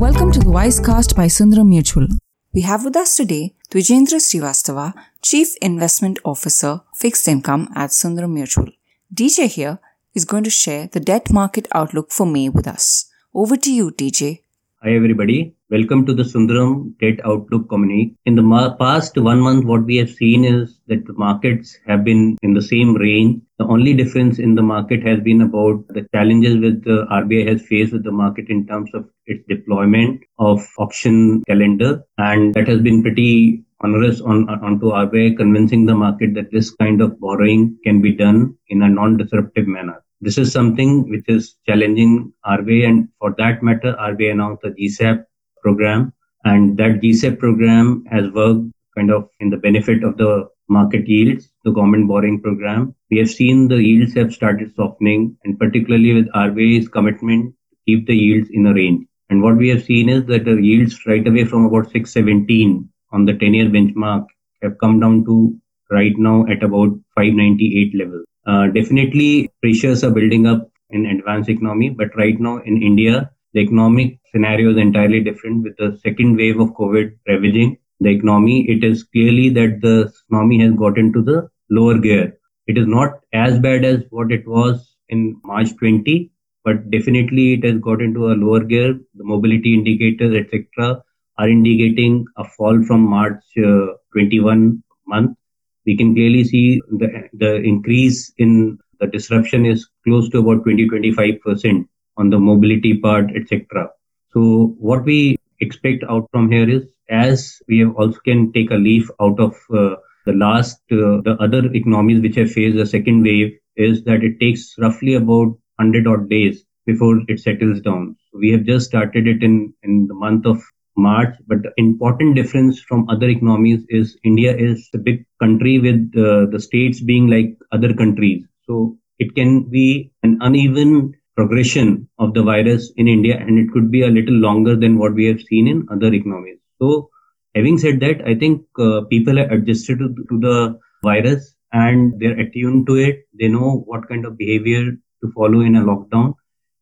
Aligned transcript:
Welcome 0.00 0.32
to 0.32 0.38
the 0.38 0.46
Wisecast 0.46 1.14
by 1.14 1.26
Sundaram 1.26 1.68
Mutual. 1.68 2.08
We 2.54 2.62
have 2.62 2.86
with 2.86 2.96
us 2.96 3.16
today 3.16 3.54
Dwijendra 3.70 4.18
Srivastava, 4.18 4.94
Chief 5.20 5.54
Investment 5.60 6.18
Officer, 6.24 6.80
Fixed 6.94 7.28
Income 7.28 7.68
at 7.74 7.90
Sundaram 7.90 8.32
Mutual. 8.32 8.68
DJ 9.14 9.46
here 9.48 9.78
is 10.14 10.24
going 10.24 10.42
to 10.44 10.48
share 10.48 10.86
the 10.86 11.00
debt 11.00 11.30
market 11.30 11.68
outlook 11.74 12.12
for 12.12 12.24
May 12.24 12.48
with 12.48 12.66
us. 12.66 13.10
Over 13.34 13.58
to 13.58 13.70
you, 13.70 13.90
DJ. 13.90 14.40
Hi, 14.82 14.92
everybody. 14.92 15.52
Welcome 15.68 16.06
to 16.06 16.14
the 16.14 16.22
Sundaram 16.22 16.98
Debt 17.00 17.20
Outlook 17.26 17.68
Community. 17.68 18.16
In 18.24 18.34
the 18.34 18.40
ma- 18.40 18.74
past 18.76 19.14
one 19.18 19.38
month, 19.38 19.66
what 19.66 19.84
we 19.84 19.98
have 19.98 20.08
seen 20.08 20.42
is 20.42 20.80
that 20.86 21.04
the 21.04 21.12
markets 21.12 21.76
have 21.86 22.02
been 22.02 22.38
in 22.40 22.54
the 22.54 22.62
same 22.62 22.94
range. 22.94 23.42
The 23.58 23.66
only 23.66 23.92
difference 23.92 24.38
in 24.38 24.54
the 24.54 24.62
market 24.62 25.06
has 25.06 25.20
been 25.20 25.42
about 25.42 25.86
the 25.88 26.08
challenges 26.14 26.56
with 26.56 26.82
the 26.84 27.04
RBI 27.12 27.46
has 27.48 27.60
faced 27.60 27.92
with 27.92 28.04
the 28.04 28.10
market 28.10 28.48
in 28.48 28.66
terms 28.66 28.88
of 28.94 29.06
its 29.26 29.44
deployment 29.48 30.22
of 30.38 30.66
auction 30.78 31.44
calendar. 31.46 32.02
And 32.16 32.54
that 32.54 32.66
has 32.66 32.80
been 32.80 33.02
pretty 33.02 33.62
onerous 33.84 34.22
on 34.22 34.48
onto 34.48 34.92
RBI, 34.92 35.36
convincing 35.36 35.84
the 35.84 35.94
market 35.94 36.32
that 36.36 36.52
this 36.52 36.70
kind 36.70 37.02
of 37.02 37.20
borrowing 37.20 37.76
can 37.84 38.00
be 38.00 38.12
done 38.12 38.56
in 38.68 38.80
a 38.80 38.88
non-disruptive 38.88 39.66
manner. 39.66 40.02
This 40.22 40.36
is 40.36 40.52
something 40.52 41.08
which 41.08 41.24
is 41.28 41.56
challenging 41.66 42.32
RBI, 42.44 42.86
and 42.86 43.08
for 43.18 43.34
that 43.38 43.62
matter, 43.62 43.96
RBI 43.98 44.32
announced 44.32 44.60
the 44.62 44.70
GSAP 44.70 45.24
program, 45.62 46.12
and 46.44 46.76
that 46.76 47.00
GSAP 47.00 47.38
program 47.38 48.04
has 48.10 48.30
worked 48.32 48.70
kind 48.94 49.10
of 49.10 49.30
in 49.40 49.48
the 49.48 49.56
benefit 49.56 50.04
of 50.04 50.18
the 50.18 50.46
market 50.68 51.08
yields, 51.08 51.48
the 51.64 51.70
government 51.70 52.06
borrowing 52.06 52.38
program. 52.38 52.94
We 53.10 53.16
have 53.16 53.30
seen 53.30 53.68
the 53.68 53.82
yields 53.82 54.14
have 54.14 54.34
started 54.34 54.74
softening, 54.74 55.38
and 55.44 55.58
particularly 55.58 56.12
with 56.12 56.28
RBI's 56.32 56.88
commitment 56.88 57.54
to 57.70 57.76
keep 57.86 58.06
the 58.06 58.14
yields 58.14 58.50
in 58.52 58.66
a 58.66 58.74
range. 58.74 59.06
And 59.30 59.42
what 59.42 59.56
we 59.56 59.68
have 59.68 59.84
seen 59.84 60.10
is 60.10 60.26
that 60.26 60.44
the 60.44 60.56
yields 60.56 61.06
right 61.06 61.26
away 61.26 61.44
from 61.44 61.64
about 61.64 61.90
617 61.92 62.88
on 63.12 63.24
the 63.24 63.38
10 63.38 63.54
year 63.54 63.70
benchmark 63.70 64.26
have 64.60 64.76
come 64.78 65.00
down 65.00 65.24
to 65.24 65.56
right 65.90 66.12
now 66.18 66.44
at 66.46 66.62
about 66.62 66.90
598 67.16 67.94
level. 67.96 68.22
Uh, 68.50 68.66
definitely 68.78 69.30
pressures 69.62 70.02
are 70.04 70.14
building 70.18 70.46
up 70.52 70.62
in 70.90 71.06
advanced 71.06 71.50
economy, 71.50 71.88
but 71.90 72.16
right 72.16 72.38
now 72.40 72.56
in 72.58 72.82
India, 72.82 73.30
the 73.52 73.60
economic 73.60 74.18
scenario 74.30 74.70
is 74.72 74.76
entirely 74.76 75.20
different 75.20 75.62
with 75.64 75.76
the 75.76 75.90
second 76.04 76.36
wave 76.36 76.58
of 76.58 76.70
COVID 76.80 77.12
ravaging 77.28 77.76
the 78.00 78.10
economy. 78.10 78.58
It 78.68 78.82
is 78.82 79.04
clearly 79.04 79.50
that 79.50 79.80
the 79.80 80.12
economy 80.28 80.60
has 80.64 80.74
got 80.74 80.98
into 80.98 81.22
the 81.22 81.48
lower 81.68 81.98
gear. 81.98 82.36
It 82.66 82.78
is 82.78 82.86
not 82.86 83.20
as 83.32 83.58
bad 83.58 83.84
as 83.84 84.02
what 84.10 84.32
it 84.32 84.46
was 84.46 84.96
in 85.08 85.40
March 85.44 85.76
20, 85.76 86.30
but 86.64 86.90
definitely 86.90 87.54
it 87.54 87.64
has 87.64 87.78
got 87.80 88.00
into 88.00 88.32
a 88.32 88.38
lower 88.44 88.64
gear. 88.64 88.94
The 89.14 89.24
mobility 89.24 89.74
indicators, 89.74 90.34
etc., 90.34 91.02
are 91.38 91.48
indicating 91.48 92.26
a 92.36 92.44
fall 92.44 92.82
from 92.84 93.02
March 93.02 93.42
uh, 93.58 93.86
21 94.12 94.82
month. 95.06 95.36
We 95.86 95.96
can 95.96 96.14
clearly 96.14 96.44
see 96.44 96.80
the, 96.90 97.28
the 97.32 97.56
increase 97.56 98.32
in 98.38 98.78
the 99.00 99.06
disruption 99.06 99.64
is 99.64 99.88
close 100.04 100.28
to 100.30 100.38
about 100.38 100.62
20 100.64 100.88
25% 100.88 101.86
on 102.16 102.30
the 102.30 102.38
mobility 102.38 102.98
part, 102.98 103.30
etc. 103.34 103.90
So 104.32 104.74
what 104.78 105.04
we 105.04 105.36
expect 105.60 106.04
out 106.08 106.28
from 106.30 106.50
here 106.50 106.68
is 106.68 106.84
as 107.08 107.60
we 107.68 107.78
have 107.80 107.94
also 107.96 108.18
can 108.24 108.52
take 108.52 108.70
a 108.70 108.74
leaf 108.74 109.10
out 109.20 109.40
of 109.40 109.54
uh, 109.74 109.96
the 110.26 110.32
last 110.32 110.80
uh, 110.92 111.20
the 111.26 111.36
other 111.40 111.72
economies 111.74 112.20
which 112.20 112.36
have 112.36 112.52
faced 112.52 112.76
the 112.76 112.86
second 112.86 113.22
wave 113.22 113.58
is 113.76 114.04
that 114.04 114.22
it 114.22 114.38
takes 114.38 114.74
roughly 114.78 115.14
about 115.14 115.48
100 115.76 116.06
odd 116.06 116.28
days 116.28 116.64
before 116.86 117.20
it 117.28 117.40
settles 117.40 117.80
down. 117.80 118.16
We 118.32 118.50
have 118.52 118.64
just 118.64 118.86
started 118.86 119.26
it 119.26 119.42
in 119.42 119.72
in 119.82 120.06
the 120.06 120.14
month 120.14 120.46
of 120.46 120.62
March. 120.96 121.34
But 121.46 121.62
the 121.62 121.72
important 121.76 122.34
difference 122.34 122.80
from 122.80 123.08
other 123.08 123.28
economies 123.28 123.84
is 123.88 124.18
India 124.24 124.56
is 124.56 124.88
a 124.94 124.98
big 124.98 125.24
country 125.40 125.78
with 125.78 126.12
uh, 126.16 126.46
the 126.50 126.60
states 126.60 127.00
being 127.00 127.28
like 127.28 127.56
other 127.72 127.94
countries. 127.94 128.44
So 128.66 128.96
it 129.18 129.34
can 129.34 129.64
be 129.64 130.12
an 130.22 130.38
uneven 130.40 131.14
progression 131.36 132.08
of 132.18 132.34
the 132.34 132.42
virus 132.42 132.92
in 132.96 133.08
India 133.08 133.36
and 133.38 133.58
it 133.58 133.72
could 133.72 133.90
be 133.90 134.02
a 134.02 134.08
little 134.08 134.34
longer 134.34 134.76
than 134.76 134.98
what 134.98 135.14
we 135.14 135.26
have 135.26 135.40
seen 135.42 135.68
in 135.68 135.86
other 135.90 136.12
economies. 136.12 136.58
So 136.80 137.10
having 137.54 137.78
said 137.78 138.00
that, 138.00 138.22
I 138.26 138.34
think 138.34 138.62
uh, 138.78 139.02
people 139.02 139.38
are 139.38 139.50
adjusted 139.50 139.98
to, 139.98 140.08
to 140.30 140.40
the 140.40 140.78
virus 141.02 141.54
and 141.72 142.18
they're 142.20 142.38
attuned 142.38 142.86
to 142.88 142.96
it. 142.96 143.26
They 143.38 143.48
know 143.48 143.84
what 143.86 144.08
kind 144.08 144.26
of 144.26 144.36
behavior 144.36 144.92
to 144.92 145.32
follow 145.34 145.60
in 145.60 145.76
a 145.76 145.82
lockdown 145.82 146.34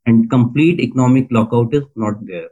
and 0.07 0.31
complete 0.31 0.81
economic 0.81 1.29
lockout 1.31 1.75
is 1.75 1.85
not 1.97 2.15
there. 2.27 2.49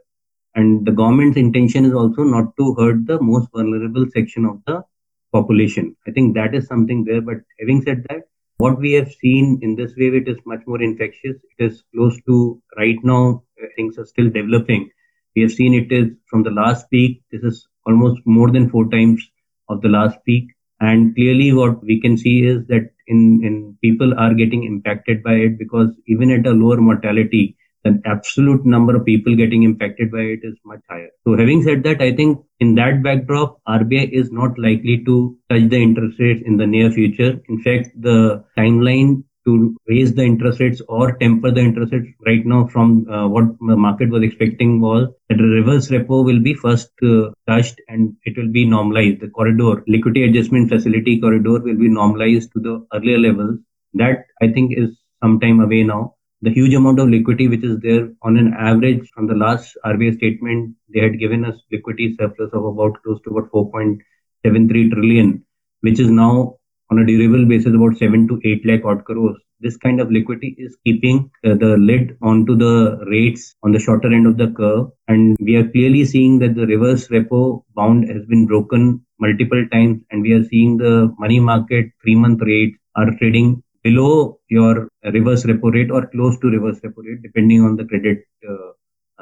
And 0.57 0.87
the 0.87 0.91
government's 0.91 1.37
intention 1.37 1.85
is 1.85 1.93
also 1.93 2.23
not 2.23 2.57
to 2.57 2.73
hurt 2.79 3.05
the 3.05 3.21
most 3.21 3.47
vulnerable 3.53 4.07
section 4.11 4.43
of 4.43 4.59
the 4.65 4.83
population. 5.31 5.95
I 6.07 6.11
think 6.11 6.33
that 6.33 6.55
is 6.55 6.65
something 6.65 7.03
there. 7.05 7.21
But 7.21 7.37
having 7.59 7.83
said 7.83 8.05
that, 8.09 8.23
what 8.57 8.79
we 8.79 8.93
have 8.93 9.11
seen 9.11 9.59
in 9.61 9.75
this 9.75 9.93
wave, 9.95 10.15
it 10.15 10.27
is 10.27 10.37
much 10.47 10.61
more 10.65 10.81
infectious. 10.81 11.37
It 11.57 11.63
is 11.63 11.83
close 11.93 12.19
to 12.25 12.59
right 12.75 12.97
now, 13.03 13.43
uh, 13.61 13.67
things 13.75 13.99
are 13.99 14.05
still 14.07 14.31
developing. 14.31 14.89
We 15.35 15.43
have 15.43 15.51
seen 15.51 15.75
it 15.75 15.91
is 15.91 16.07
from 16.27 16.41
the 16.41 16.49
last 16.49 16.89
peak. 16.89 17.21
This 17.31 17.43
is 17.43 17.67
almost 17.85 18.19
more 18.25 18.49
than 18.49 18.67
four 18.71 18.89
times 18.89 19.23
of 19.69 19.83
the 19.83 19.89
last 19.89 20.17
peak. 20.25 20.47
And 20.79 21.13
clearly 21.13 21.53
what 21.53 21.83
we 21.83 22.01
can 22.01 22.17
see 22.17 22.47
is 22.47 22.65
that 22.65 22.89
in, 23.05 23.43
in 23.43 23.77
people 23.83 24.17
are 24.17 24.33
getting 24.33 24.63
impacted 24.63 25.21
by 25.21 25.33
it 25.33 25.59
because 25.59 25.89
even 26.07 26.31
at 26.31 26.47
a 26.47 26.51
lower 26.51 26.77
mortality, 26.77 27.55
the 27.87 28.01
absolute 28.05 28.65
number 28.65 28.95
of 28.95 29.05
people 29.05 29.35
getting 29.35 29.63
impacted 29.63 30.11
by 30.11 30.19
it 30.19 30.39
is 30.43 30.55
much 30.65 30.81
higher. 30.89 31.09
So 31.25 31.37
having 31.37 31.63
said 31.63 31.83
that, 31.83 32.01
I 32.01 32.15
think 32.15 32.39
in 32.59 32.75
that 32.75 33.03
backdrop, 33.03 33.59
RBI 33.67 34.09
is 34.11 34.31
not 34.31 34.57
likely 34.57 35.03
to 35.05 35.37
touch 35.49 35.69
the 35.69 35.81
interest 35.81 36.19
rates 36.19 36.43
in 36.45 36.57
the 36.57 36.67
near 36.67 36.91
future. 36.91 37.39
In 37.49 37.61
fact, 37.61 37.89
the 37.99 38.43
timeline 38.57 39.23
to 39.45 39.77
raise 39.87 40.13
the 40.13 40.23
interest 40.23 40.59
rates 40.59 40.81
or 40.89 41.17
temper 41.19 41.51
the 41.51 41.61
interest 41.61 41.93
rates 41.93 42.09
right 42.25 42.45
now 42.45 42.67
from 42.67 43.07
uh, 43.09 43.27
what 43.27 43.45
the 43.69 43.77
market 43.77 44.09
was 44.09 44.21
expecting 44.21 44.81
was 44.81 45.07
that 45.29 45.35
reverse 45.35 45.87
repo 45.89 46.25
will 46.25 46.41
be 46.41 46.53
first 46.53 46.91
uh, 47.03 47.29
touched 47.47 47.79
and 47.87 48.13
it 48.25 48.35
will 48.37 48.51
be 48.51 48.65
normalized. 48.65 49.21
The 49.21 49.29
corridor, 49.29 49.83
liquidity 49.87 50.25
adjustment 50.25 50.69
facility 50.69 51.19
corridor 51.21 51.59
will 51.61 51.77
be 51.77 51.87
normalized 51.87 52.51
to 52.53 52.59
the 52.59 52.85
earlier 52.93 53.17
levels. 53.17 53.59
That 53.93 54.25
I 54.41 54.49
think 54.49 54.77
is 54.77 54.97
some 55.23 55.39
time 55.39 55.61
away 55.61 55.83
now 55.83 56.16
the 56.41 56.51
huge 56.51 56.73
amount 56.73 56.99
of 56.99 57.09
liquidity 57.09 57.47
which 57.47 57.63
is 57.63 57.79
there 57.79 58.09
on 58.21 58.37
an 58.37 58.53
average 58.53 59.09
from 59.13 59.27
the 59.27 59.33
last 59.33 59.75
RBI 59.85 60.17
statement, 60.17 60.75
they 60.93 60.99
had 60.99 61.19
given 61.19 61.43
us 61.43 61.55
liquidity 61.71 62.15
surplus 62.19 62.51
of 62.53 62.65
about 62.65 63.01
close 63.03 63.19
to 63.23 63.31
about 63.31 63.51
4.73 63.51 64.91
trillion, 64.91 65.43
which 65.81 65.99
is 65.99 66.09
now 66.09 66.57
on 66.91 66.99
a 66.99 67.05
durable 67.05 67.45
basis 67.45 67.73
about 67.73 67.97
7 67.97 68.27
to 68.27 68.39
8 68.43 68.65
lakh 68.65 68.85
odd 68.85 69.03
crores. 69.03 69.37
This 69.59 69.75
kind 69.77 69.99
of 69.99 70.11
liquidity 70.11 70.55
is 70.59 70.77
keeping 70.85 71.31
uh, 71.43 71.55
the 71.55 71.75
lid 71.77 72.15
onto 72.21 72.55
the 72.55 73.03
rates 73.09 73.55
on 73.63 73.71
the 73.71 73.79
shorter 73.79 74.13
end 74.13 74.27
of 74.27 74.37
the 74.37 74.51
curve. 74.51 74.91
And 75.07 75.35
we 75.39 75.55
are 75.55 75.67
clearly 75.67 76.05
seeing 76.05 76.37
that 76.39 76.53
the 76.53 76.67
reverse 76.67 77.07
repo 77.07 77.63
bound 77.73 78.07
has 78.07 78.23
been 78.27 78.45
broken 78.45 79.03
multiple 79.19 79.65
times. 79.71 80.03
And 80.11 80.21
we 80.21 80.33
are 80.33 80.43
seeing 80.43 80.77
the 80.77 81.11
money 81.17 81.39
market 81.39 81.87
three 82.03 82.13
month 82.13 82.41
rates 82.41 82.77
are 82.95 83.09
trading 83.17 83.63
below 83.87 84.39
your 84.49 84.89
reverse 85.17 85.43
repo 85.51 85.73
rate 85.77 85.91
or 85.91 86.07
close 86.07 86.37
to 86.39 86.47
reverse 86.55 86.79
repo 86.85 87.03
rate, 87.07 87.21
depending 87.21 87.61
on 87.61 87.75
the 87.75 87.85
credit 87.85 88.19
uh, 88.49 88.71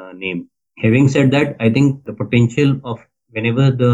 uh, 0.01 0.11
name. 0.13 0.49
Having 0.77 1.09
said 1.09 1.31
that, 1.31 1.55
I 1.59 1.69
think 1.69 2.05
the 2.05 2.13
potential 2.13 2.79
of 2.83 2.99
whenever 3.31 3.71
the 3.71 3.93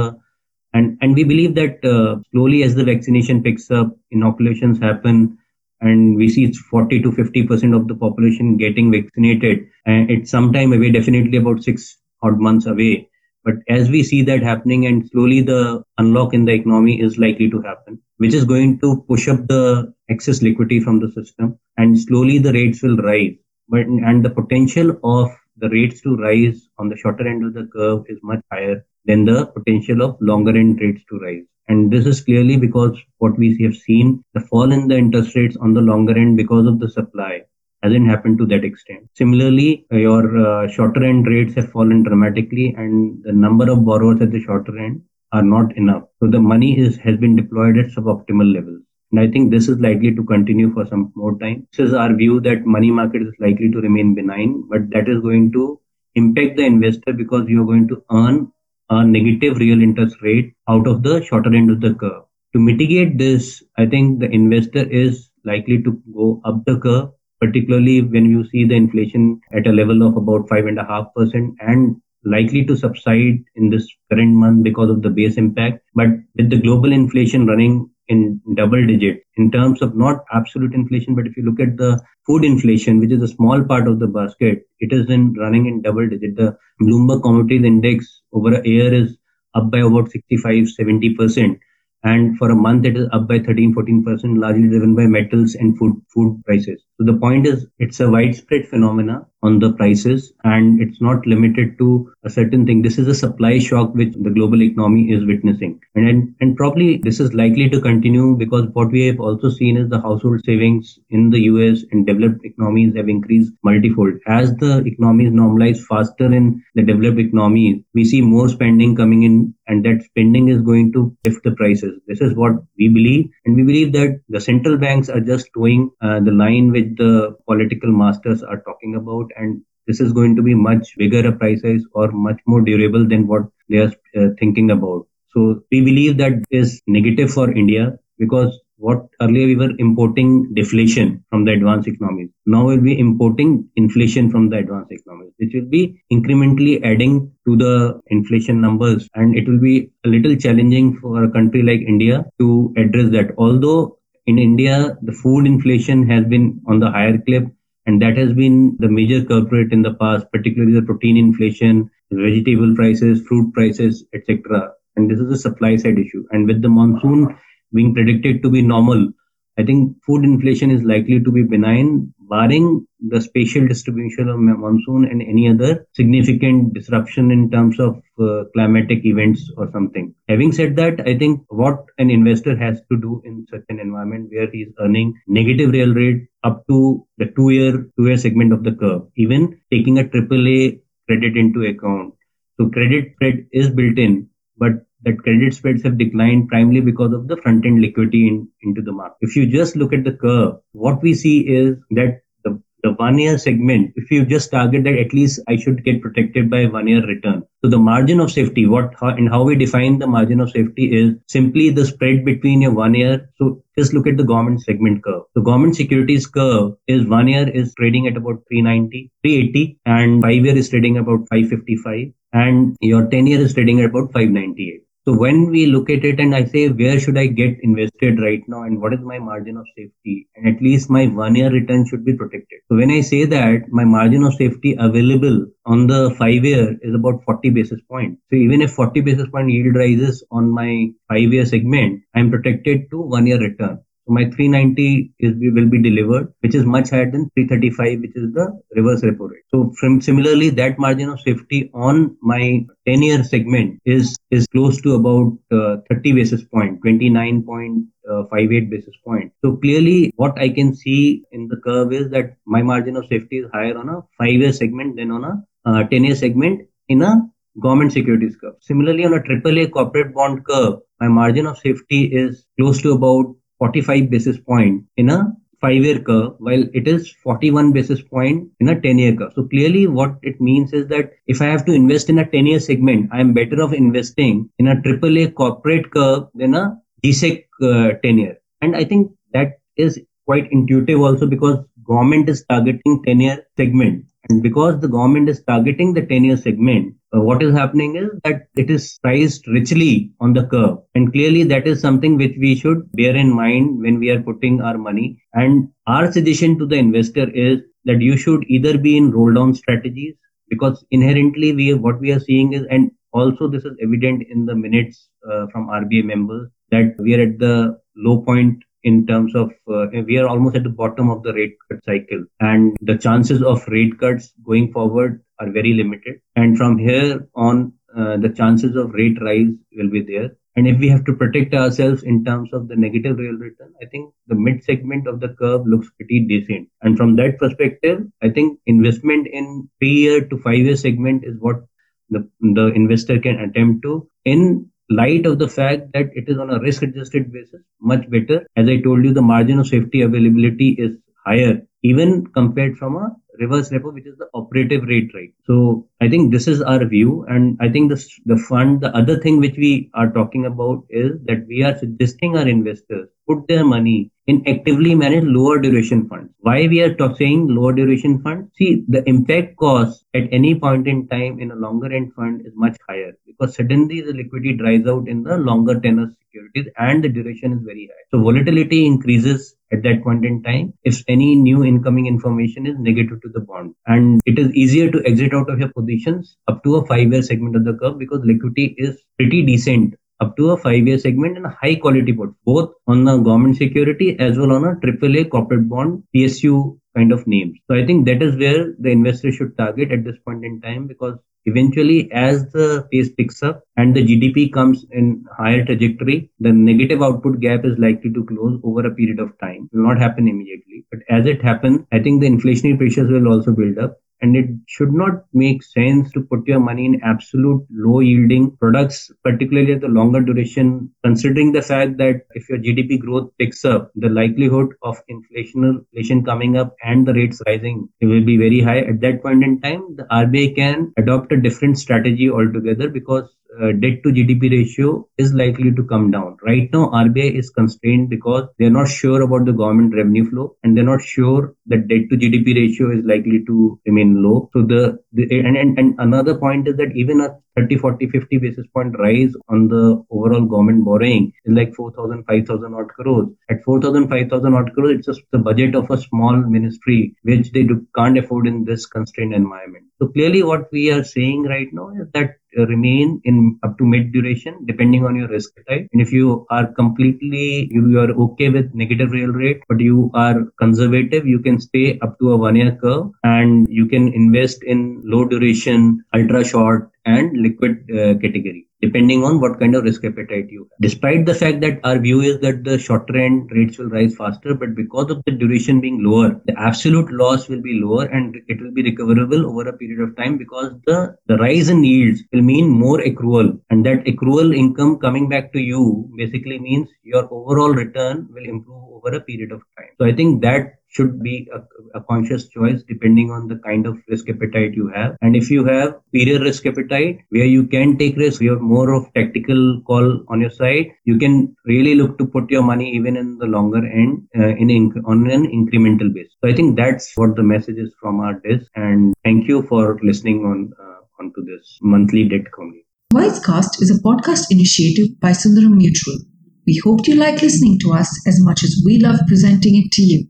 and 0.74 0.98
and 1.02 1.16
we 1.16 1.24
believe 1.24 1.56
that 1.56 1.84
uh, 1.86 2.22
slowly 2.32 2.64
as 2.64 2.76
the 2.76 2.84
vaccination 2.84 3.44
picks 3.44 3.70
up, 3.72 3.96
inoculations 4.12 4.80
happen, 4.80 5.38
and 5.82 6.16
we 6.16 6.30
see 6.30 6.46
it's 6.46 6.60
40 6.60 7.02
to 7.02 7.12
50 7.12 7.44
percent 7.48 7.76
of 7.76 7.88
the 7.88 7.96
population 7.96 8.58
getting 8.58 8.92
vaccinated, 8.92 9.68
and 9.86 10.10
it's 10.10 10.32
sometime 10.32 10.74
away, 10.74 10.92
definitely 10.92 11.38
about 11.38 11.64
six 11.64 11.98
odd 12.24 12.40
months 12.40 12.66
away. 12.66 13.10
But 13.44 13.56
as 13.68 13.90
we 13.90 14.04
see 14.04 14.22
that 14.24 14.44
happening 14.44 14.86
and 14.86 15.10
slowly 15.10 15.42
the 15.42 15.84
unlock 15.98 16.34
in 16.34 16.46
the 16.46 16.54
economy 16.54 17.02
is 17.02 17.18
likely 17.18 17.50
to 17.50 17.62
happen, 17.62 18.00
which 18.22 18.36
is 18.40 18.46
going 18.46 18.72
to 18.82 18.90
push 19.10 19.28
up 19.32 19.40
the 19.48 19.92
excess 20.14 20.42
liquidity 20.48 20.80
from 20.80 21.00
the 21.04 21.12
system 21.18 21.58
and 21.78 22.00
slowly 22.00 22.38
the 22.38 22.54
rates 22.54 22.84
will 22.84 22.98
rise. 22.98 23.36
But, 23.68 23.88
and 24.10 24.24
the 24.24 24.30
potential 24.30 24.90
of 25.04 25.30
the 25.58 25.70
rates 25.70 26.02
to 26.02 26.16
rise 26.18 26.60
on 26.78 26.90
the 26.90 26.98
shorter 26.98 27.28
end 27.28 27.44
of 27.44 27.54
the 27.56 27.68
curve 27.76 28.04
is 28.10 28.20
much 28.22 28.44
higher 28.52 28.86
than 29.06 29.26
the 29.26 29.48
potential 29.48 30.04
of 30.04 30.18
longer 30.22 30.56
end 30.56 30.80
rates 30.80 31.04
to 31.10 31.18
rise. 31.18 31.46
And 31.68 31.92
this 31.92 32.06
is 32.06 32.22
clearly 32.22 32.58
because 32.58 32.96
what 33.18 33.40
we 33.40 33.58
have 33.64 33.76
seen, 33.76 34.24
the 34.36 34.42
fall 34.42 34.72
in 34.72 34.88
the 34.88 34.98
interest 34.98 35.36
rates 35.36 35.58
on 35.58 35.74
the 35.74 35.82
longer 35.82 36.16
end 36.16 36.38
because 36.38 36.68
of 36.68 36.80
the 36.80 36.90
supply 36.90 37.42
hasn't 37.82 38.08
happened 38.08 38.38
to 38.38 38.46
that 38.48 38.64
extent. 38.64 39.10
Similarly, 39.16 39.88
your 39.90 40.26
uh, 40.46 40.68
shorter 40.68 41.04
end 41.04 41.26
rates 41.26 41.56
have 41.56 41.72
fallen 41.72 42.04
dramatically 42.04 42.76
and 42.78 43.24
the 43.24 43.34
number 43.34 43.72
of 43.72 43.84
borrowers 43.84 44.22
at 44.22 44.32
the 44.32 44.42
shorter 44.42 44.78
end 44.78 45.02
are 45.32 45.44
not 45.44 45.76
enough. 45.78 46.04
So 46.20 46.30
the 46.30 46.40
money 46.40 46.78
is 46.78 46.98
has 46.98 47.18
been 47.18 47.36
deployed 47.36 47.78
at 47.78 47.92
suboptimal 47.92 48.54
levels. 48.54 48.82
And 49.12 49.20
I 49.20 49.28
think 49.28 49.52
this 49.52 49.68
is 49.68 49.80
likely 49.80 50.16
to 50.16 50.24
continue 50.24 50.74
for 50.74 50.86
some 50.86 51.12
more 51.16 51.38
time. 51.38 51.68
This 51.72 51.88
is 51.88 51.94
our 51.94 52.14
view 52.16 52.40
that 52.42 52.66
money 52.66 52.92
market 52.92 53.22
is 53.22 53.34
likely 53.40 53.70
to 53.72 53.80
remain 53.80 54.16
benign, 54.16 54.64
but 54.70 54.90
that 54.92 55.10
is 55.10 55.22
going 55.22 55.52
to 55.54 55.80
impact 56.16 56.58
the 56.58 56.66
investor 56.66 57.14
because 57.14 57.48
you're 57.48 57.66
going 57.66 57.88
to 57.90 58.04
earn 58.12 58.52
a 58.90 59.06
negative 59.06 59.58
real 59.58 59.82
interest 59.82 60.18
rate 60.22 60.54
out 60.68 60.88
of 60.88 61.04
the 61.04 61.24
shorter 61.24 61.54
end 61.54 61.72
of 61.72 61.82
the 61.82 61.94
curve. 61.94 62.24
To 62.54 62.60
mitigate 62.60 63.18
this, 63.18 63.64
I 63.78 63.86
think 63.86 64.20
the 64.20 64.30
investor 64.30 64.84
is 64.90 65.30
likely 65.46 65.82
to 65.84 66.02
go 66.14 66.42
up 66.44 66.64
the 66.66 66.78
curve, 66.78 67.12
particularly 67.40 68.02
when 68.02 68.30
you 68.30 68.48
see 68.50 68.66
the 68.66 68.76
inflation 68.76 69.40
at 69.54 69.68
a 69.68 69.72
level 69.72 70.06
of 70.06 70.18
about 70.18 70.48
5.5% 70.50 71.56
and 71.60 72.02
percent 72.26 72.34
likely 72.34 72.66
to 72.66 72.78
subside 72.78 73.44
in 73.56 73.70
this 73.70 73.88
current 74.12 74.34
month 74.34 74.64
because 74.64 74.90
of 74.90 75.02
the 75.02 75.10
base 75.10 75.38
impact. 75.38 75.84
But 75.96 76.08
with 76.36 76.50
the 76.50 76.62
global 76.62 76.92
inflation 76.92 77.48
running 77.48 77.90
in 78.08 78.42
double 78.56 78.86
digit 78.86 79.24
in 79.38 79.52
terms 79.52 79.82
of 79.82 79.96
not 79.96 80.24
absolute 80.34 80.74
inflation, 80.74 81.16
but 81.16 81.28
if 81.28 81.38
you 81.38 81.44
look 81.44 81.60
at 81.60 81.78
the 81.78 82.02
food 82.26 82.44
inflation, 82.44 83.00
which 83.00 83.12
is 83.12 83.22
a 83.22 83.28
small 83.28 83.64
part 83.64 83.88
of 83.88 84.00
the 84.00 84.08
basket, 84.08 84.64
it 84.80 84.94
is 84.94 85.10
in 85.10 85.34
running 85.34 85.68
in 85.68 85.82
double 85.82 86.10
digit. 86.10 86.36
The 86.36 86.58
Bloomberg 86.82 87.22
Commodities 87.24 87.64
Index 87.64 88.22
over 88.34 88.56
a 88.56 88.68
year 88.68 88.94
is 88.94 89.18
up 89.54 89.72
by 89.72 89.80
about 89.80 90.12
65, 90.12 90.70
70 90.70 91.16
percent 91.16 91.60
and 92.04 92.38
for 92.38 92.50
a 92.50 92.56
month 92.56 92.86
it 92.86 92.98
is 92.98 93.08
up 93.14 93.28
by 93.28 93.40
13 93.40 93.76
14% 93.76 94.40
largely 94.40 94.68
driven 94.68 94.96
by 94.96 95.06
metals 95.06 95.56
and 95.56 95.78
food 95.78 96.02
food 96.08 96.44
prices 96.46 96.84
so 96.98 97.06
the 97.06 97.14
point 97.14 97.46
is 97.46 97.68
it's 97.80 98.00
a 98.00 98.10
widespread 98.10 98.68
phenomena 98.68 99.28
on 99.44 99.60
the 99.60 99.74
prices 99.74 100.32
and 100.44 100.82
it's 100.82 101.02
not 101.02 101.26
limited 101.26 101.78
to 101.80 102.12
a 102.24 102.30
certain 102.30 102.66
thing. 102.66 102.82
This 102.82 102.98
is 102.98 103.08
a 103.08 103.16
supply 103.16 103.60
shock 103.60 103.94
which 103.96 104.14
the 104.14 104.30
global 104.30 104.62
economy 104.62 105.12
is 105.12 105.26
witnessing. 105.26 105.80
And 105.96 106.08
and, 106.08 106.36
and 106.42 106.58
probably 106.58 106.98
this 106.98 107.20
is 107.20 107.34
likely 107.34 107.70
to 107.70 107.82
continue 107.82 108.36
because 108.36 108.68
what 108.74 108.92
we 108.92 109.08
have 109.08 109.20
also 109.20 109.50
seen 109.50 109.78
is 109.78 109.90
the 109.90 110.02
household 110.02 110.42
savings 110.46 111.00
in 111.10 111.30
the 111.30 111.40
US 111.52 111.84
and 111.92 112.06
developed 112.06 112.44
economies 112.44 112.96
have 112.96 113.10
increased 113.10 113.54
multifold. 113.64 114.14
As 114.28 114.56
the 114.58 114.84
economies 114.86 115.32
normalize 115.32 115.80
faster 115.80 116.34
in 116.34 116.64
the 116.76 116.84
developed 116.84 117.20
economies 117.20 117.84
we 117.94 118.06
see 118.06 118.22
more 118.22 118.50
spending 118.50 118.96
coming 118.96 119.24
in 119.24 119.54
and 119.72 119.86
that 119.86 120.04
spending 120.04 120.50
is 120.50 120.62
going 120.62 120.92
to 120.92 121.16
lift 121.26 121.44
the 121.46 121.52
prices. 121.52 122.00
This 122.08 122.20
is 122.20 122.36
what 122.36 122.54
we 122.78 122.90
believe, 122.90 123.30
and 123.46 123.56
we 123.56 123.64
believe 123.64 123.94
that 123.94 124.20
the 124.28 124.42
central 124.42 124.78
banks 124.78 125.08
are 125.08 125.22
just 125.22 125.48
doing 125.54 125.90
uh, 126.02 126.20
the 126.20 126.32
line 126.32 126.72
which 126.72 126.90
the 126.98 127.38
political 127.48 127.90
masters 127.90 128.44
are 128.44 128.62
talking 128.62 128.96
about, 128.96 129.31
and 129.36 129.62
this 129.88 130.00
is 130.00 130.14
going 130.14 130.36
to 130.36 130.42
be 130.42 130.54
much 130.54 130.96
bigger 130.98 131.28
a 131.28 131.32
price 131.32 131.62
rise 131.64 131.84
or 131.94 132.12
much 132.12 132.40
more 132.46 132.62
durable 132.62 133.08
than 133.08 133.28
what 133.28 133.44
they 133.70 133.78
are 133.78 133.94
uh, 134.18 134.30
thinking 134.40 134.72
about. 134.72 135.08
So 135.34 135.64
we 135.72 135.82
believe 135.82 136.18
that 136.18 136.34
is 136.52 136.82
negative 136.88 137.32
for 137.32 137.52
India 137.52 137.98
because 138.20 138.60
what 138.78 139.08
earlier 139.22 139.46
we 139.46 139.56
were 139.56 139.72
importing 139.78 140.54
deflation 140.56 141.24
from 141.30 141.46
the 141.46 141.52
advanced 141.52 141.88
economies. 141.88 142.30
Now 142.46 142.66
we'll 142.66 142.82
be 142.82 143.00
importing 143.00 143.70
inflation 143.76 144.32
from 144.32 144.50
the 144.50 144.58
advanced 144.58 144.92
economies, 144.92 145.34
which 145.38 145.52
will 145.54 145.70
be 145.70 146.02
incrementally 146.12 146.84
adding 146.84 147.32
to 147.48 147.56
the 147.56 148.02
inflation 148.08 148.60
numbers. 148.60 149.08
And 149.14 149.38
it 149.38 149.48
will 149.48 149.60
be 149.60 149.92
a 150.04 150.10
little 150.10 150.36
challenging 150.36 150.98
for 151.00 151.24
a 151.24 151.32
country 151.32 151.62
like 151.62 151.82
India 151.88 152.26
to 152.40 152.74
address 152.76 153.12
that. 153.12 153.36
Although 153.38 154.00
in 154.26 154.40
India, 154.40 154.98
the 155.04 155.12
food 155.12 155.46
inflation 155.46 156.10
has 156.10 156.26
been 156.26 156.62
on 156.68 156.80
the 156.80 156.90
higher 156.90 157.20
clip, 157.20 157.46
and 157.86 158.02
that 158.02 158.18
has 158.18 158.34
been 158.34 158.78
the 158.80 158.90
major 158.90 159.24
culprit 159.26 159.72
in 159.72 159.82
the 159.82 159.94
past, 159.94 160.26
particularly 160.32 160.74
the 160.74 160.86
protein 160.86 161.18
inflation, 161.18 161.90
vegetable 162.12 162.76
prices, 162.76 163.22
fruit 163.28 163.54
prices, 163.54 164.06
etc. 164.14 164.72
And 164.96 165.10
this 165.10 165.20
is 165.20 165.32
a 165.32 165.38
supply 165.38 165.78
side 165.78 165.98
issue. 165.98 166.26
And 166.32 166.48
with 166.48 166.62
the 166.62 166.70
monsoon 166.70 167.38
being 167.74 167.94
predicted 167.94 168.44
to 168.44 168.50
be 168.50 168.62
normal, 168.62 169.12
I 169.58 169.64
think 169.64 169.98
food 170.06 170.24
inflation 170.24 170.72
is 170.72 170.84
likely 170.84 171.22
to 171.22 171.32
be 171.32 171.44
benign, 171.44 172.14
barring 172.30 172.88
the 173.00 173.20
spatial 173.20 173.68
distribution 173.68 174.30
of 174.30 174.40
monsoon 174.40 175.06
and 175.06 175.22
any 175.22 175.50
other 175.50 175.86
significant 175.94 176.74
disruption 176.74 177.32
in 177.32 177.52
terms 177.52 177.80
of 177.80 178.02
uh, 178.20 178.46
climatic 178.54 179.06
events 179.06 179.52
or 179.58 179.70
something. 179.72 180.16
Having 180.30 180.52
said 180.54 180.76
that, 180.78 181.02
I 181.06 181.18
think 181.18 181.42
what 181.50 181.84
an 181.98 182.10
investor 182.10 182.56
has 182.56 182.80
to 182.92 182.98
do 182.98 183.22
in 183.26 183.46
such 183.52 183.64
an 183.70 183.80
environment 183.80 184.30
where 184.32 184.50
he 184.50 184.60
is 184.60 184.74
earning 184.80 185.14
negative 185.28 185.72
real 185.72 185.94
rate 185.94 186.28
up 186.44 186.66
to 186.68 187.06
the 187.18 187.26
two-year 187.36 187.90
two-year 187.98 188.18
segment 188.18 188.54
of 188.54 188.64
the 188.64 188.72
curve, 188.72 189.04
even 189.18 189.60
taking 189.72 190.00
a 190.00 190.06
AAA 190.06 190.82
credit 191.08 191.36
into 191.36 191.66
account. 191.66 192.14
So 192.58 192.70
credit 192.70 193.14
spread 193.16 193.48
is 193.52 193.70
built 193.70 193.98
in, 193.98 194.30
but 194.58 194.86
that 195.04 195.20
credit 195.20 195.54
spreads 195.54 195.84
have 195.84 195.98
declined 195.98 196.48
primarily 196.48 196.82
because 196.82 197.14
of 197.14 197.28
the 197.28 197.38
front 197.38 197.66
end 197.66 197.82
liquidity 197.82 198.28
in, 198.28 198.48
into 198.62 198.82
the 198.82 198.92
market. 198.92 199.18
If 199.22 199.36
you 199.36 199.48
just 199.48 199.76
look 199.76 199.94
at 199.94 200.04
the 200.04 200.14
curve, 200.14 200.56
what 200.74 201.02
we 201.02 201.14
see 201.14 201.40
is 201.40 201.78
that 201.92 202.22
the, 202.44 202.62
the 202.84 202.94
one 202.94 203.18
year 203.18 203.38
segment, 203.38 203.94
if 203.96 204.12
you 204.12 204.26
just 204.26 204.52
target 204.52 204.84
that 204.84 205.00
at 205.00 205.14
least 205.14 205.40
I 205.48 205.56
should 205.56 205.84
get 205.84 206.02
protected 206.02 206.50
by 206.50 206.66
one 206.66 206.88
year 206.88 207.06
return. 207.06 207.44
So 207.64 207.70
the 207.70 207.80
margin 207.80 208.20
of 208.20 208.32
safety, 208.32 208.68
what 208.68 208.94
how, 209.00 209.10
and 209.10 209.30
how 209.30 209.44
we 209.44 209.56
define 209.56 210.00
the 210.00 210.08
margin 210.08 210.40
of 210.40 210.52
safety 210.52 210.86
is 210.86 211.16
simply 211.28 211.70
the 211.70 211.86
spread 211.86 212.24
between 212.24 212.62
your 212.62 212.74
one 212.74 212.94
year. 212.94 213.30
So 213.38 213.64
just 213.78 213.94
look 213.94 214.08
at 214.08 214.18
the 214.18 214.24
government 214.24 214.62
segment 214.62 215.04
curve. 215.04 215.24
The 215.34 215.42
government 215.42 215.76
securities 215.76 216.28
curve 216.28 216.74
is 216.88 217.08
one 217.08 217.28
year 217.28 217.50
is 217.50 217.74
trading 217.76 218.08
at 218.08 218.18
about 218.18 218.44
390, 218.50 219.12
380 219.24 219.80
and 219.86 220.22
five 220.22 220.46
year 220.46 220.56
is 220.56 220.70
trading 220.70 220.98
about 220.98 221.28
555 221.30 222.14
and 222.34 222.78
your 222.82 223.08
10 223.08 223.28
year 223.28 223.42
is 223.42 223.54
trading 223.54 223.80
at 223.80 223.90
about 223.90 224.12
598. 224.14 224.82
So 225.06 225.18
when 225.18 225.50
we 225.50 225.66
look 225.66 225.90
at 225.90 226.06
it 226.06 226.20
and 226.20 226.36
I 226.36 226.46
say, 226.46 226.70
where 226.70 227.00
should 227.00 227.18
I 227.18 227.26
get 227.26 227.58
invested 227.64 228.20
right 228.22 228.44
now 228.48 228.64
and 228.64 228.80
what 228.80 228.94
is 228.94 229.00
my 229.00 229.18
margin 229.18 229.58
of 229.58 229.66
safety? 229.76 230.28
And 230.36 230.48
at 230.48 230.62
least 230.62 230.92
my 230.92 231.08
one 231.08 231.34
year 231.34 231.52
return 231.52 231.88
should 231.88 232.06
be 232.06 232.16
protected. 232.16 232.60
So 232.70 232.78
when 232.78 232.92
I 232.92 233.02
say 233.02 233.26
that 233.26 233.70
my 233.70 233.84
margin 233.84 234.24
of 234.24 234.36
safety 234.36 234.76
available 234.80 235.48
on 235.66 235.88
the 235.88 236.16
five 236.20 236.46
year 236.46 236.78
is 236.84 236.94
about 236.94 237.24
40 237.26 237.50
basis 237.50 237.82
points. 237.90 238.22
So 238.30 238.36
even 238.36 238.62
if 238.62 238.74
40 238.74 239.02
basis 239.02 239.28
point 239.30 239.50
yield 239.50 239.76
rises 239.76 240.24
on 240.30 240.52
my 240.52 240.90
five 241.08 241.34
year 241.34 241.48
segment, 241.48 242.04
I'm 242.16 242.30
protected 242.30 242.92
to 242.92 243.02
one 243.02 243.26
year 243.26 243.40
return. 243.40 243.80
My 244.18 244.24
390 244.26 245.14
is 245.20 245.34
will 245.58 245.70
be 245.74 245.82
delivered, 245.82 246.34
which 246.42 246.56
is 246.56 246.66
much 246.66 246.90
higher 246.90 247.10
than 247.10 247.30
335, 247.36 248.02
which 248.02 248.16
is 248.16 248.34
the 248.34 248.46
reverse 248.76 249.02
repo 249.02 249.30
rate. 249.32 249.44
So 249.52 249.72
from 249.80 250.02
similarly, 250.02 250.50
that 250.62 250.78
margin 250.78 251.10
of 251.10 251.22
safety 251.22 251.72
on 251.74 252.18
my 252.22 252.66
10 252.88 253.02
year 253.04 253.24
segment 253.24 253.80
is 253.86 254.16
is 254.30 254.48
close 254.48 254.82
to 254.82 254.96
about 254.96 255.38
uh, 255.52 255.78
30 255.90 256.14
basis 256.20 256.44
point, 256.44 256.84
29.58 256.84 258.70
basis 258.70 258.96
point. 259.06 259.32
So 259.44 259.56
clearly, 259.56 260.12
what 260.16 260.38
I 260.38 260.50
can 260.50 260.76
see 260.76 261.24
in 261.32 261.48
the 261.48 261.58
curve 261.58 261.94
is 261.94 262.10
that 262.12 262.36
my 262.46 262.62
margin 262.62 262.98
of 262.98 263.08
safety 263.08 263.40
is 263.40 263.50
higher 263.54 263.78
on 263.78 263.90
a 263.90 264.02
five 264.18 264.40
year 264.46 264.54
segment 264.54 264.98
than 264.98 265.12
on 265.12 265.24
a 265.24 265.34
uh, 265.66 265.84
10 265.84 266.04
year 266.04 266.16
segment 266.16 266.68
in 266.90 267.02
a 267.02 267.14
government 267.60 267.92
securities 267.92 268.36
curve. 268.36 268.56
Similarly, 268.62 269.06
on 269.06 269.14
a 269.14 269.20
AAA 269.20 269.72
corporate 269.72 270.14
bond 270.14 270.46
curve, 270.46 270.80
my 271.00 271.08
margin 271.08 271.46
of 271.46 271.58
safety 271.58 272.04
is 272.06 272.46
close 272.58 272.82
to 272.82 272.92
about 272.94 273.36
45 273.62 274.10
basis 274.10 274.38
point 274.40 274.84
in 274.98 275.12
a 275.12 275.20
five 275.62 275.84
year 275.86 276.00
curve, 276.00 276.34
while 276.40 276.64
it 276.74 276.88
is 276.88 277.12
41 277.24 277.72
basis 277.72 278.02
point 278.02 278.50
in 278.60 278.70
a 278.70 278.82
10 278.82 278.98
year 278.98 279.16
curve. 279.16 279.34
So 279.36 279.44
clearly 279.44 279.86
what 279.86 280.16
it 280.24 280.42
means 280.42 280.74
is 280.74 280.88
that 280.88 281.12
if 281.28 281.42
I 281.42 281.46
have 281.46 281.66
to 281.66 281.72
invest 281.72 282.10
in 282.10 282.18
a 282.18 282.30
10 282.30 282.48
year 282.48 282.60
segment, 282.60 283.10
I 283.14 283.20
am 283.20 283.34
better 283.34 283.62
off 283.62 283.74
investing 283.74 284.50
in 284.58 284.68
a 284.68 284.76
AAA 284.76 285.36
corporate 285.36 285.92
curve 285.92 286.24
than 286.34 286.56
a 286.56 286.76
GSEC 287.04 287.44
uh, 287.62 287.92
10 288.04 288.18
year. 288.18 288.38
And 288.62 288.76
I 288.76 288.84
think 288.84 289.12
that 289.34 289.60
is 289.78 290.00
quite 290.26 290.52
intuitive 290.52 291.00
also 291.00 291.28
because 291.28 291.64
government 291.84 292.30
is 292.30 292.44
targeting 292.50 293.04
10 293.06 293.20
year 293.20 293.46
segment. 293.58 294.06
And 294.32 294.42
because 294.42 294.80
the 294.80 294.88
government 294.88 295.28
is 295.28 295.44
targeting 295.44 295.94
the 295.94 296.06
10 296.06 296.24
year 296.24 296.38
segment, 296.38 296.96
uh, 297.14 297.20
what 297.20 297.44
is 297.44 297.54
happening 297.54 297.98
is 297.98 298.10
that 298.24 298.48
it 298.56 298.70
is 298.72 298.98
priced 299.04 299.46
richly 299.48 300.14
on 300.22 300.32
the 300.32 300.46
curve. 300.48 300.78
And 300.96 301.12
clearly 301.12 301.44
that 301.44 301.68
is 301.68 301.82
something 301.82 302.16
which 302.18 302.36
we 302.40 302.56
should 302.56 302.90
bear 302.94 303.14
in 303.14 303.30
mind 303.30 303.82
when 303.82 304.00
we 304.00 304.10
are 304.10 304.22
putting 304.22 304.62
our 304.62 304.78
money. 304.78 305.22
And 305.34 305.68
our 305.86 306.10
suggestion 306.10 306.58
to 306.60 306.66
the 306.66 306.78
investor 306.78 307.30
is 307.30 307.60
that 307.84 308.00
you 308.00 308.16
should 308.16 308.46
either 308.48 308.78
be 308.78 308.96
in 308.96 309.12
roll 309.12 309.34
down 309.34 309.54
strategies 309.54 310.16
because 310.48 310.86
inherently 310.92 311.54
we 311.54 311.74
what 311.74 312.00
we 312.00 312.12
are 312.14 312.20
seeing 312.22 312.54
is 312.54 312.66
and 312.70 312.92
also 313.12 313.50
this 313.50 313.66
is 313.66 313.76
evident 313.84 314.24
in 314.30 314.46
the 314.46 314.56
minutes 314.56 315.10
uh, 315.30 315.48
from 315.52 315.68
RBA 315.68 316.06
members 316.06 316.50
that 316.70 316.96
we 317.00 317.16
are 317.16 317.24
at 317.24 317.38
the 317.40 317.78
low 317.98 318.22
point 318.22 318.64
in 318.84 319.06
terms 319.06 319.36
of 319.36 319.52
uh, 319.68 319.86
we 320.06 320.18
are 320.18 320.28
almost 320.28 320.56
at 320.56 320.64
the 320.64 320.70
bottom 320.70 321.10
of 321.10 321.24
the 321.24 321.34
rate 321.34 321.56
cut 321.70 321.84
cycle. 321.86 322.26
And 322.40 322.78
the 322.82 322.98
chances 322.98 323.42
of 323.44 323.68
rate 323.68 324.00
cuts 324.00 324.34
going 324.44 324.72
forward 324.72 325.24
are 325.40 325.52
very 325.52 325.74
limited. 325.74 326.22
And 326.36 326.58
from 326.58 326.78
here 326.78 327.28
on 327.36 327.74
uh, 327.96 328.18
the 328.18 328.30
chances 328.30 328.76
of 328.76 328.94
rate 328.94 329.22
rise 329.22 329.54
will 329.76 329.90
be 329.90 330.02
there. 330.02 330.32
And 330.56 330.68
if 330.68 330.80
we 330.80 330.90
have 330.90 331.06
to 331.06 331.14
protect 331.14 331.54
ourselves 331.54 332.04
in 332.04 332.26
terms 332.26 332.50
of 332.54 332.68
the 332.68 332.76
negative 332.76 333.18
real 333.18 333.36
return 333.36 333.74
i 333.82 333.86
think 333.86 334.14
the 334.28 334.36
mid 334.36 334.64
segment 334.64 335.08
of 335.08 335.22
the 335.22 335.30
curve 335.30 335.66
looks 335.66 335.90
pretty 335.98 336.26
decent. 336.28 336.68
And 336.82 336.98
from 336.98 337.16
that 337.16 337.38
perspective 337.40 338.02
i 338.22 338.30
think 338.30 338.60
investment 338.66 339.28
in 339.28 339.70
3 339.80 339.90
year 339.90 340.26
to 340.26 340.38
5 340.38 340.54
year 340.56 340.76
segment 340.76 341.24
is 341.24 341.38
what 341.40 341.64
the, 342.10 342.28
the 342.42 342.68
investor 342.76 343.20
can 343.20 343.40
attempt 343.40 343.84
to. 343.84 344.10
In 344.26 344.71
light 345.00 345.26
of 345.26 345.40
the 345.40 345.48
fact 345.48 345.92
that 345.94 346.10
it 346.14 346.30
is 346.30 346.38
on 346.38 346.50
a 346.50 346.60
risk 346.60 346.84
adjusted 346.84 347.32
basis 347.32 347.62
much 347.82 348.10
better. 348.10 348.46
As 348.56 348.68
i 348.68 348.78
told 348.82 349.04
you 349.06 349.14
the 349.14 349.22
margin 349.22 349.60
of 349.60 349.68
safety 349.68 350.02
availability 350.02 350.70
is 350.88 350.98
higher 351.26 351.62
even 351.84 352.26
compared 352.28 352.78
from 352.78 352.96
a 352.96 353.16
reverse 353.40 353.70
repo, 353.70 353.94
which 353.94 354.06
is 354.06 354.18
the 354.18 354.28
operative 354.34 354.84
rate, 354.84 355.12
right? 355.14 355.34
So 355.46 355.88
I 356.02 356.10
think 356.10 356.32
this 356.32 356.48
is 356.48 356.62
our 356.62 356.86
view. 356.86 357.26
And 357.28 357.58
I 357.62 357.70
think 357.70 357.90
this, 357.90 358.20
the 358.26 358.38
fund, 358.38 358.82
the 358.82 358.96
other 358.96 359.20
thing 359.20 359.40
which 359.40 359.58
we 359.58 359.90
are 359.94 360.12
talking 360.12 360.46
about 360.46 360.84
is 360.90 361.20
that 361.26 361.46
we 361.48 361.64
are 361.64 361.78
suggesting 361.78 362.38
our 362.38 362.48
investors 362.48 363.10
put 363.28 363.48
their 363.48 363.64
money 363.64 364.12
in 364.28 364.44
actively 364.48 364.94
managed 364.96 365.28
lower 365.28 365.60
duration 365.60 366.08
funds. 366.08 366.32
Why 366.40 366.68
we 366.68 366.82
are 366.82 366.96
saying 367.16 367.48
lower 367.48 367.74
duration 367.74 368.22
funds? 368.22 368.52
See, 368.58 368.84
the 368.88 369.08
impact 369.08 369.58
cost 369.58 370.04
at 370.14 370.24
any 370.32 370.56
point 370.56 370.88
in 370.88 371.08
time 371.08 371.40
in 371.40 371.52
a 371.52 371.56
longer 371.56 371.92
end 371.94 372.14
fund 372.14 372.46
is 372.46 372.54
much 372.56 372.78
higher 372.88 373.14
because 373.26 373.56
suddenly 373.56 374.02
the 374.02 374.14
liquidity 374.14 374.54
dries 374.54 374.86
out 374.88 375.08
in 375.08 375.24
the 375.24 375.38
longer 375.38 375.80
tenor 375.80 376.12
securities 376.20 376.72
and 376.78 377.04
the 377.04 377.10
duration 377.10 377.54
is 377.54 377.64
very 377.64 377.88
high. 377.88 378.04
So 378.12 378.22
volatility 378.22 378.86
increases 378.86 379.56
at 379.72 379.84
that 379.84 380.04
point 380.04 380.26
in 380.26 380.42
time 380.44 380.74
if 380.84 381.04
any 381.08 381.36
new 381.36 381.64
incoming 381.64 382.08
information 382.08 382.66
is 382.66 382.78
negative 382.78 383.22
to 383.22 383.30
the 383.30 383.40
bond. 383.40 383.74
And 383.86 384.22
it 384.26 384.38
is 384.38 384.52
easier 384.54 384.92
to 384.92 385.02
exit 385.06 385.34
out 385.34 385.50
of 385.50 385.60
your 385.60 385.70
positions 385.70 386.38
up 386.48 386.64
to 386.64 386.78
a 386.78 386.86
five 386.86 387.12
year 387.12 387.22
segment 387.22 387.56
of 387.56 387.66
the 387.66 387.74
curve 387.74 388.00
because 388.00 388.22
liquidity 388.24 388.76
is 388.78 388.98
pretty 389.18 389.44
decent 389.44 389.96
up 390.22 390.38
to 390.38 390.52
a 390.52 390.58
five-year 390.58 391.00
segment 391.00 391.36
and 391.36 391.48
a 391.48 391.58
high 391.62 391.76
quality 391.76 392.14
port, 392.14 392.34
both 392.46 392.72
on 392.88 393.04
the 393.04 393.18
government 393.18 393.58
security 393.58 394.18
as 394.20 394.38
well 394.38 394.52
on 394.52 394.64
a 394.64 394.76
AAA 394.76 395.30
corporate 395.32 395.68
bond 395.68 396.04
PSU 396.16 396.78
kind 396.96 397.12
of 397.12 397.26
names. 397.26 397.58
So 397.68 397.76
I 397.76 397.86
think 397.86 398.06
that 398.06 398.22
is 398.22 398.38
where 398.38 398.74
the 398.78 398.90
investor 398.90 399.32
should 399.32 399.58
target 399.58 399.92
at 399.92 400.04
this 400.04 400.18
point 400.26 400.46
in 400.46 400.62
time 400.62 400.88
because 400.88 401.18
eventually 401.46 402.12
as 402.12 402.52
the 402.52 402.88
pace 402.92 403.10
picks 403.10 403.42
up 403.44 403.64
and 403.78 403.96
the 403.96 404.04
GDP 404.04 404.52
comes 404.52 404.86
in 404.92 405.26
higher 405.38 405.64
trajectory, 405.66 406.32
the 406.40 406.52
negative 406.52 407.02
output 407.02 407.40
gap 407.40 407.66
is 407.66 407.78
likely 407.78 408.12
to 408.14 408.26
close 408.26 408.60
over 408.64 408.86
a 408.86 408.94
period 408.96 409.20
of 409.20 409.38
time. 409.40 409.70
It 409.72 409.78
will 409.78 409.88
not 409.88 410.00
happen 410.00 410.28
immediately. 410.28 410.86
But 410.92 411.02
as 411.10 411.26
it 411.26 411.42
happens, 411.42 411.86
I 411.92 412.00
think 412.00 412.22
the 412.22 412.30
inflationary 412.30 412.78
pressures 412.78 413.10
will 413.10 413.28
also 413.32 413.54
build 413.54 413.78
up 413.78 414.01
and 414.22 414.36
it 414.36 414.50
should 414.68 414.94
not 414.94 415.26
make 415.34 415.64
sense 415.64 416.12
to 416.12 416.22
put 416.22 416.48
your 416.48 416.60
money 416.60 416.86
in 416.86 417.02
absolute 417.04 417.66
low 417.72 418.00
yielding 418.00 418.56
products, 418.58 419.12
particularly 419.24 419.74
at 419.74 419.82
the 419.82 419.88
longer 419.88 420.22
duration, 420.22 420.92
considering 421.04 421.52
the 421.52 421.62
fact 421.62 421.98
that 421.98 422.22
if 422.32 422.48
your 422.50 422.60
GDP 422.60 423.00
growth 423.00 423.32
picks 423.40 423.66
up, 423.66 423.92
the 423.96 424.10
likelihood 424.10 424.70
of 424.84 424.98
inflation, 425.08 425.86
inflation 425.92 426.24
coming 426.24 426.58
up 426.58 426.76
and 426.84 427.08
the 427.08 427.14
rates 427.14 427.42
rising 427.46 427.90
will 428.02 428.24
be 428.24 428.38
very 428.38 428.62
high. 428.62 428.80
At 428.80 429.02
that 429.02 429.22
point 429.22 429.44
in 429.44 429.60
time, 429.62 429.96
the 429.96 430.04
RBI 430.04 430.56
can 430.56 430.94
adopt 430.98 431.32
a 431.32 431.42
different 431.42 431.78
strategy 431.78 432.30
altogether 432.30 432.90
because 432.90 433.30
uh, 433.60 433.72
debt 433.74 434.04
to 434.04 434.10
GDP 434.10 434.52
ratio 434.52 435.08
is 435.18 435.34
likely 435.34 435.72
to 435.74 435.84
come 435.84 436.12
down. 436.12 436.38
Right 436.44 436.70
now, 436.72 436.90
RBI 436.90 437.38
is 437.38 437.50
constrained 437.50 438.10
because 438.10 438.48
they're 438.58 438.70
not 438.70 438.88
sure 438.88 439.22
about 439.22 439.46
the 439.46 439.52
government 439.52 439.94
revenue 439.96 440.30
flow 440.30 440.56
and 440.64 440.76
they're 440.76 440.84
not 440.84 441.02
sure 441.02 441.54
that 441.68 441.88
debt 441.88 442.10
to 442.10 442.18
GDP 442.18 442.56
ratio 442.56 442.92
is 442.92 443.04
likely 443.06 443.44
to 443.46 443.80
remain 443.86 444.24
low. 444.24 444.50
So 444.54 444.62
the, 444.62 445.00
the 445.12 445.28
and, 445.40 445.58
and, 445.58 445.78
and 445.78 445.96
another 446.00 446.36
point 446.36 446.68
is 446.68 446.78
that 446.78 446.96
even 446.96 447.22
a 447.22 447.38
30, 447.58 447.78
40, 447.80 448.08
50 448.08 448.38
basis 448.38 448.66
point 448.74 448.98
rise 448.98 449.34
on 449.50 449.68
the 449.68 450.04
overall 450.10 450.46
government 450.46 450.86
borrowing 450.86 451.34
is 451.44 451.54
like 451.54 451.76
4,000, 451.76 452.24
5,000 452.24 452.74
odd 452.74 452.88
crores. 452.90 453.28
At 453.50 453.64
4,000, 453.64 454.08
5,000 454.08 454.54
odd 454.54 454.74
crores, 454.74 454.98
it's 454.98 455.08
just 455.08 455.22
the 455.32 455.40
budget 455.40 455.76
of 455.76 455.92
a 455.92 455.98
small 455.98 456.38
ministry, 456.38 457.16
which 457.24 457.52
they 457.52 457.64
do, 457.64 457.86
can't 457.96 458.18
afford 458.18 458.48
in 458.48 458.64
this 458.64 458.86
constrained 458.86 459.34
environment. 459.34 459.86
So 460.00 460.08
clearly 460.08 460.44
what 460.44 460.72
we 460.72 460.92
are 460.92 461.04
saying 461.04 461.44
right 461.44 461.68
now 461.74 461.90
is 461.90 462.08
that 462.14 462.36
remain 462.58 463.22
in 463.24 463.60
up 463.64 463.78
to 463.78 463.86
mid 463.86 464.12
duration 464.12 464.66
depending 464.66 465.06
on 465.06 465.16
your 465.16 465.28
risk 465.28 465.52
type. 465.68 465.88
And 465.94 466.02
if 466.02 466.12
you 466.12 466.46
are 466.50 466.68
completely 466.74 467.68
you, 467.72 467.90
you 467.90 468.00
are 468.00 468.12
okay 468.12 468.50
with 468.50 468.74
negative 468.74 469.12
real 469.12 469.30
rate 469.30 469.62
but 469.68 469.80
you 469.80 470.12
are 470.14 470.46
conservative 470.60 471.26
you 471.28 471.40
can 471.40 471.60
stay 471.60 472.00
up 472.00 472.18
to 472.20 472.32
a 472.32 472.38
one 472.38 472.56
year 472.56 472.78
curve 472.82 473.12
and 473.24 473.68
you 473.70 473.86
can 473.86 474.14
invest 474.14 474.64
in 474.64 475.02
low 475.04 475.26
duration 475.26 476.04
ultra 476.14 476.44
short 476.44 476.92
and 477.06 477.38
liquid 477.38 477.90
uh, 477.92 478.14
category 478.24 478.68
depending 478.82 479.24
on 479.24 479.40
what 479.40 479.60
kind 479.60 479.76
of 479.76 479.84
risk 479.84 480.04
appetite 480.04 480.50
you 480.50 480.68
have. 480.70 480.82
Despite 480.82 481.26
the 481.26 481.36
fact 481.36 481.62
that 481.62 481.80
our 481.84 482.00
view 482.00 482.22
is 482.22 482.40
that 482.40 482.64
the 482.64 482.78
shorter 482.78 483.18
end 483.18 483.52
rates 483.52 483.78
will 483.78 483.90
rise 483.90 484.16
faster, 484.16 484.54
but 484.54 484.76
because 484.76 485.12
of 485.12 485.22
the 485.26 485.32
duration 485.32 485.82
being 485.82 486.04
lower, 486.04 486.42
the 486.46 486.58
absolute 486.58 487.12
loss 487.12 487.48
will 487.48 487.62
be 487.62 487.80
lower 487.80 488.06
and 488.06 488.38
it 488.48 488.62
will 488.62 488.72
be 488.72 488.84
recoverable 488.84 489.46
over 489.46 489.68
a 489.70 489.78
period 489.78 490.02
of 490.02 490.16
time 490.16 490.38
because 490.38 490.74
the, 490.86 491.16
the 491.28 491.38
rise 491.38 491.70
in 491.70 491.84
yields 491.84 492.22
will 492.32 492.42
mean 492.42 492.70
more 492.70 493.00
accrual 493.00 493.60
and 493.70 493.86
that 493.86 494.04
accrual 494.06 494.56
income 494.56 494.98
coming 495.00 495.30
back 495.30 495.54
to 495.54 495.60
you 495.60 496.10
basically 496.18 496.60
means 496.60 496.88
your 497.04 497.28
overall 497.32 497.72
return 497.72 498.28
will 498.32 498.46
improve 498.46 498.81
over 499.04 499.16
a 499.16 499.22
period 499.22 499.52
of 499.52 499.62
time. 499.78 499.90
So 500.00 500.06
I 500.06 500.14
think 500.14 500.42
that 500.42 500.76
should 500.92 501.24
be 501.24 501.50
a, 501.54 501.60
a, 501.98 502.04
conscious 502.04 502.50
choice 502.50 502.84
depending 502.88 503.32
on 503.32 503.48
the 503.48 503.56
kind 503.66 503.88
of 503.88 503.98
risk 504.10 504.30
appetite 504.30 504.74
you 504.74 504.92
have. 504.94 505.16
And 505.22 505.36
if 505.36 505.50
you 505.50 505.64
have 505.66 505.96
superior 506.06 506.40
risk 506.42 506.66
appetite 506.66 507.20
where 507.30 507.46
you 507.46 507.66
can 507.68 507.98
take 507.98 508.18
risk, 508.18 508.42
you 508.42 508.52
have 508.52 508.62
more 508.62 508.94
of 508.94 509.06
tactical 509.14 509.82
call 509.88 510.24
on 510.28 510.42
your 510.42 510.50
side, 510.50 510.88
you 511.06 511.18
can 511.18 511.56
really 511.66 511.96
look 511.96 512.18
to 512.18 512.26
put 512.26 512.52
your 512.52 512.64
money 512.64 512.94
even 512.94 513.16
in 513.16 513.38
the 513.38 513.46
longer 513.46 513.78
end 513.78 514.28
uh, 514.38 514.50
in 514.50 514.68
inc- 514.68 515.02
on 515.06 515.30
an 515.32 515.48
incremental 515.48 516.14
basis. 516.14 516.36
So 516.44 516.50
I 516.50 516.56
think 516.56 516.76
that's 516.76 517.14
what 517.16 517.36
the 517.36 517.44
message 517.44 517.78
is 517.78 517.94
from 518.02 518.20
our 518.20 518.34
desk. 518.40 518.70
And 518.76 519.14
thank 519.24 519.48
you 519.48 519.64
for 519.64 519.98
listening 520.04 520.40
on 520.46 520.72
uh, 520.78 521.00
onto 521.20 521.44
this 521.46 521.78
monthly 521.82 522.28
debt 522.28 522.52
community. 522.54 522.86
Wisecast 523.14 523.82
is 523.82 523.92
a 523.92 524.02
podcast 524.02 524.48
initiative 524.50 525.20
by 525.20 525.32
Sundaram 525.32 525.76
Mutual. 525.76 526.31
We 526.68 526.80
hope 526.84 527.08
you 527.08 527.16
like 527.16 527.42
listening 527.42 527.80
to 527.80 527.94
us 527.94 528.10
as 528.28 528.40
much 528.44 528.64
as 528.64 528.82
we 528.86 529.00
love 529.00 529.20
presenting 529.28 529.76
it 529.76 529.92
to 529.94 530.02
you. 530.02 530.28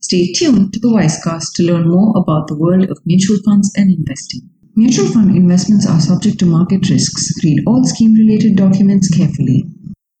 Stay 0.00 0.32
tuned 0.32 0.72
to 0.72 0.80
the 0.80 0.88
Wisecast 0.88 1.54
to 1.54 1.64
learn 1.64 1.88
more 1.88 2.12
about 2.16 2.48
the 2.48 2.56
world 2.56 2.90
of 2.90 2.98
mutual 3.04 3.38
funds 3.44 3.72
and 3.76 3.90
investing. 3.90 4.42
Mutual 4.76 5.06
fund 5.06 5.36
investments 5.36 5.86
are 5.86 6.00
subject 6.00 6.38
to 6.38 6.46
market 6.46 6.88
risks. 6.88 7.32
Read 7.42 7.62
all 7.66 7.84
scheme 7.84 8.14
related 8.14 8.56
documents 8.56 9.08
carefully. 9.08 9.71